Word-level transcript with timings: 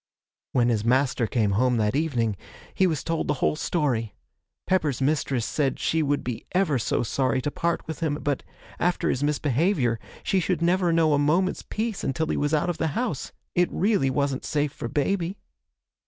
'When 0.51 0.69
his 0.69 0.83
master 0.83 1.27
came 1.27 1.51
home 1.51 1.77
that 1.77 1.95
evening 1.95 2.35
he 2.73 2.87
was 2.87 3.03
told 3.03 3.27
the 3.27 3.35
whole 3.35 3.55
story. 3.55 4.15
Pepper's 4.65 4.99
mistress 4.99 5.45
said 5.45 5.77
she 5.79 6.01
would 6.01 6.23
be 6.23 6.43
ever 6.53 6.79
so 6.79 7.03
sorry 7.03 7.39
to 7.43 7.51
part 7.51 7.85
with 7.85 7.99
him, 7.99 8.15
but, 8.19 8.41
after 8.79 9.11
his 9.11 9.21
misbehaviour, 9.21 9.99
she 10.23 10.39
should 10.39 10.59
never 10.63 10.91
know 10.91 11.13
a 11.13 11.19
moment's 11.19 11.61
peace 11.61 12.03
until 12.03 12.25
he 12.25 12.35
was 12.37 12.51
out 12.51 12.67
of 12.67 12.79
the 12.79 12.87
house 12.97 13.31
it 13.53 13.69
really 13.71 14.09
wasn't 14.09 14.43
safe 14.43 14.71
for 14.73 14.87
baby! 14.87 15.37